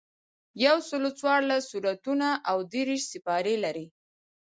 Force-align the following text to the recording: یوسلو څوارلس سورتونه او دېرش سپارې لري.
یوسلو 0.65 1.09
څوارلس 1.19 1.63
سورتونه 1.71 2.27
او 2.49 2.57
دېرش 2.73 3.01
سپارې 3.13 3.55
لري. 3.63 3.85